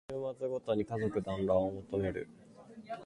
[0.09, 2.27] 週末ごとに家族だんらんを求める